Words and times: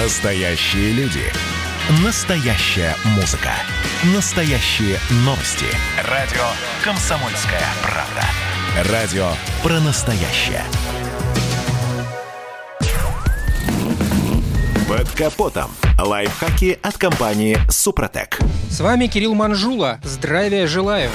Настоящие 0.00 0.92
люди. 0.92 1.24
Настоящая 2.04 2.94
музыка. 3.16 3.50
Настоящие 4.14 4.96
новости. 5.24 5.66
Радио 6.08 6.44
«Комсомольская 6.84 7.64
правда». 7.82 8.92
Радио 8.92 9.28
про 9.60 9.80
настоящее. 9.80 10.62
Под 14.88 15.10
капотом. 15.10 15.72
Лайфхаки 15.98 16.78
от 16.80 16.96
компании 16.96 17.58
«Супротек». 17.68 18.38
С 18.70 18.78
вами 18.78 19.08
Кирилл 19.08 19.34
Манжула. 19.34 19.98
Здравия 20.04 20.68
желаю. 20.68 21.10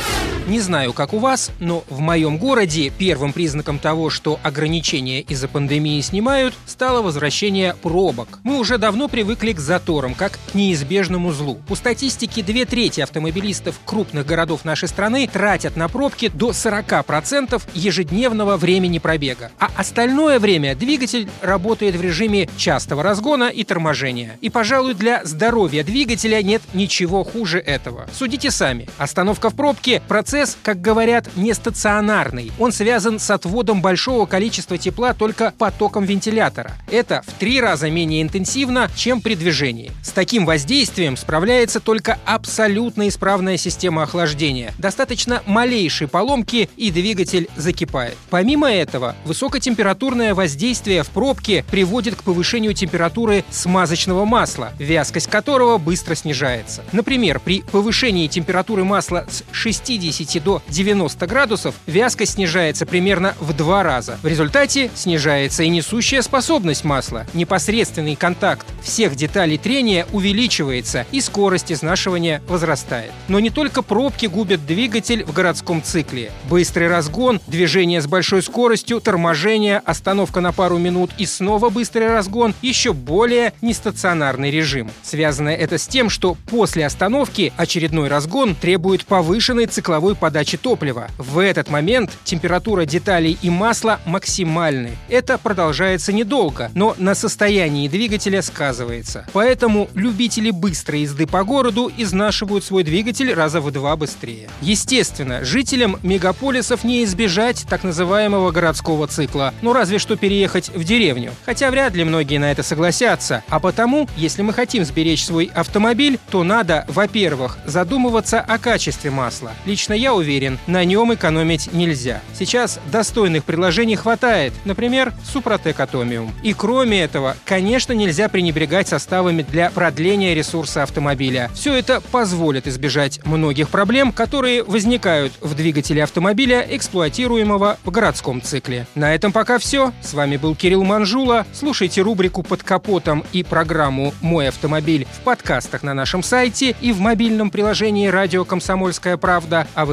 Не 0.46 0.60
знаю, 0.60 0.91
как 0.91 1.14
у 1.14 1.20
вас, 1.20 1.52
но 1.59 1.86
в 1.89 2.00
моем 2.00 2.38
городе 2.38 2.89
первым 2.89 3.32
признаком 3.32 3.80
того, 3.80 4.09
что 4.09 4.41
ограничения 4.44 5.21
из-за 5.21 5.48
пандемии 5.48 6.02
снимают, 6.02 6.54
стало 6.66 7.02
возвращение 7.02 7.76
пробок. 7.82 8.39
Мы 8.44 8.59
уже 8.59 8.77
давно 8.77 9.08
привыкли 9.08 9.54
к 9.54 9.59
заторам, 9.59 10.14
как 10.14 10.38
к 10.52 10.53
неизбежному 10.53 11.31
злу. 11.31 11.59
По 11.66 11.76
статистике, 11.76 12.44
две 12.44 12.66
трети 12.66 13.00
автомобилистов 13.00 13.80
крупных 13.86 14.26
городов 14.26 14.66
нашей 14.66 14.90
страны 14.90 15.30
тратят 15.31 15.77
на 15.77 15.88
пробки 15.88 16.27
до 16.27 16.50
40% 16.50 17.62
ежедневного 17.73 18.58
времени 18.58 19.00
пробега. 19.00 19.50
А 19.59 19.70
остальное 19.78 20.39
время 20.39 20.75
двигатель 20.75 21.30
работает 21.41 21.95
в 21.95 22.02
режиме 22.02 22.50
частого 22.58 23.02
разгона 23.02 23.45
и 23.45 23.64
торможения. 23.64 24.38
И, 24.41 24.50
пожалуй, 24.50 24.94
для 24.94 25.23
здоровья 25.23 25.86
двигателя 25.86 26.44
нет 26.44 26.62
ничего 26.73 27.23
хуже 27.23 27.59
этого. 27.59 28.08
Судите 28.12 28.52
сами. 28.52 28.89
Остановка 28.98 29.50
в 29.50 29.55
пробке– 29.55 30.02
процесс 30.09 30.33
Процесс, 30.34 30.58
как 30.64 30.82
говорят, 30.82 31.30
не 31.36 31.54
стационарный. 31.54 32.52
Он 32.58 32.72
связан 32.72 33.20
с 33.20 33.30
отводом 33.30 33.84
большого 33.84 34.26
количества 34.26 34.80
тепла 34.80 35.14
только 35.14 35.54
потоком 35.59 36.06
вентилятора. 36.06 36.72
Это 36.90 37.22
в 37.28 37.34
три 37.34 37.62
раза 37.62 37.92
менее 37.92 38.23
интенсивно, 38.23 38.90
чем 38.96 39.22
при 39.22 39.36
движении. 39.36 39.92
С 40.02 40.09
таким 40.09 40.48
воздействием 40.48 41.18
справляется 41.18 41.80
только 41.80 42.17
абсолютно 42.25 43.09
исправная 43.09 43.58
система 43.58 44.02
охлаждения. 44.02 44.73
Достаточно 44.80 45.44
малейшей 45.45 46.08
поломки, 46.08 46.68
и 46.78 46.90
двигатель 46.90 47.47
закипает. 47.56 48.18
Помимо 48.31 48.72
этого, 48.72 49.16
высокотемпературное 49.25 50.34
воздействие 50.34 51.03
в 51.03 51.09
пробке 51.09 51.64
приводит 51.70 52.16
к 52.16 52.23
повышению 52.23 52.73
температуры 52.73 53.45
смазочного 53.52 54.25
масла, 54.25 54.73
вязкость 54.80 55.28
которого 55.28 55.78
быстро 55.78 56.16
снижается. 56.16 56.84
Например, 56.92 57.40
при 57.40 57.62
повышении 57.62 58.25
температуры 58.25 58.84
масла 58.84 59.28
с 59.30 59.44
60 59.52 60.22
70 60.23 60.43
до 60.43 60.61
90 60.69 61.27
градусов 61.27 61.75
вязкость 61.85 62.33
снижается 62.33 62.85
примерно 62.85 63.35
в 63.39 63.53
два 63.53 63.83
раза. 63.83 64.17
В 64.21 64.27
результате 64.27 64.89
снижается 64.95 65.63
и 65.63 65.69
несущая 65.69 66.21
способность 66.21 66.83
масла. 66.83 67.25
Непосредственный 67.33 68.16
контакт 68.16 68.66
всех 68.81 69.16
деталей 69.16 69.57
трения 69.57 70.07
увеличивается 70.11 71.05
и 71.11 71.21
скорость 71.21 71.71
изнашивания 71.71 72.41
возрастает. 72.47 73.11
Но 73.27 73.39
не 73.39 73.49
только 73.49 73.81
пробки 73.81 74.25
губят 74.25 74.66
двигатель 74.66 75.23
в 75.23 75.33
городском 75.33 75.81
цикле. 75.81 76.31
Быстрый 76.49 76.88
разгон, 76.88 77.39
движение 77.47 78.01
с 78.01 78.07
большой 78.07 78.41
скоростью, 78.41 78.99
торможение, 78.99 79.81
остановка 79.85 80.41
на 80.41 80.51
пару 80.51 80.77
минут 80.77 81.11
и 81.17 81.25
снова 81.25 81.69
быстрый 81.69 82.07
разгон, 82.07 82.53
еще 82.61 82.94
более 82.94 83.53
нестационарный 83.61 84.51
режим. 84.51 84.91
Связано 85.03 85.49
это 85.49 85.77
с 85.77 85.88
тем, 85.88 86.09
что 86.09 86.35
после 86.47 86.85
остановки 86.85 87.53
очередной 87.57 88.07
разгон 88.07 88.55
требует 88.55 89.05
повышенной 89.05 89.66
цикловой 89.66 90.12
цеховой 90.14 90.16
подачи 90.16 90.58
топлива. 90.58 91.08
В 91.17 91.39
этот 91.39 91.69
момент 91.69 92.11
температура 92.23 92.86
деталей 92.86 93.38
и 93.42 93.50
масла 93.50 94.00
максимальны. 94.06 94.92
Это 95.09 95.38
продолжается 95.38 96.14
недолго, 96.14 96.72
но 96.75 96.95
на 96.97 97.16
состоянии 97.16 97.88
двигателя 97.88 98.41
сказывается. 98.41 99.25
Поэтому 99.34 99.89
любители 99.95 100.52
быстрой 100.52 101.02
езды 101.02 101.25
по 101.28 101.44
городу 101.44 101.91
изнашивают 101.97 102.64
свой 102.64 102.84
двигатель 102.84 103.34
раза 103.34 103.61
в 103.61 103.72
два 103.72 103.95
быстрее. 103.95 104.50
Естественно, 104.61 105.44
жителям 105.44 105.97
мегаполисов 106.03 106.84
не 106.84 107.03
избежать 107.03 107.66
так 107.69 107.84
называемого 107.84 108.51
городского 108.51 109.07
цикла, 109.07 109.53
ну 109.62 109.74
разве 109.74 110.00
что 110.00 110.16
переехать 110.16 110.69
в 110.69 110.84
деревню. 110.84 111.31
Хотя 111.45 111.69
вряд 111.69 111.95
ли 111.95 112.03
многие 112.03 112.40
на 112.40 112.51
это 112.51 112.63
согласятся. 112.63 113.44
А 113.50 113.59
потому, 113.59 114.07
если 114.18 114.44
мы 114.44 114.53
хотим 114.53 114.85
сберечь 114.85 115.25
свой 115.25 115.51
автомобиль, 115.53 116.18
то 116.30 116.44
надо, 116.44 116.85
во-первых, 116.88 117.57
задумываться 117.66 118.40
о 118.40 118.57
качестве 118.57 119.12
масла. 119.12 119.51
Лично 119.66 119.94
я 119.94 120.03
уверен, 120.12 120.59
на 120.68 120.84
нем 120.84 121.14
экономить 121.14 121.72
нельзя. 121.72 122.22
Сейчас 122.34 122.80
достойных 122.91 123.46
приложений 123.46 123.97
хватает, 123.97 124.53
например, 124.66 125.14
Супротек 125.24 125.80
Атомиум. 125.80 126.34
И 126.44 126.53
кроме 126.53 127.02
этого, 127.02 127.38
конечно, 127.46 127.94
нельзя 127.94 128.28
пренебрегать 128.28 128.88
составами 128.88 129.44
для 129.44 129.69
продления 129.69 130.34
ресурса 130.34 130.84
автомобиля. 130.84 131.50
Все 131.53 131.74
это 131.75 132.02
позволит 132.02 132.68
избежать 132.68 133.24
многих 133.25 133.69
проблем, 133.69 134.12
которые 134.12 134.63
возникают 134.63 135.34
в 135.40 135.53
двигателе 135.53 136.03
автомобиля, 136.03 136.66
эксплуатируемого 136.69 137.78
в 137.84 137.92
городском 137.92 138.42
цикле. 138.42 138.88
На 138.96 139.13
этом 139.13 139.31
пока 139.31 139.59
все. 139.59 139.94
С 140.02 140.13
вами 140.13 140.38
был 140.38 140.56
Кирилл 140.56 140.84
Манжула. 140.84 141.46
Слушайте 141.53 142.02
рубрику 142.02 142.44
«Под 142.44 142.63
капотом» 142.63 143.24
и 143.31 143.44
программу 143.44 144.13
«Мой 144.22 144.47
автомобиль» 144.47 145.08
в 145.12 145.22
подкастах 145.22 145.84
на 145.84 145.94
нашем 145.94 146.24
сайте 146.24 146.75
и 146.81 146.92
в 146.92 147.00
мобильном 147.00 147.52
приложении 147.52 148.08
«Радио 148.08 148.46
Комсомольская 148.46 149.18
правда», 149.18 149.68
а 149.75 149.86
в 149.86 149.93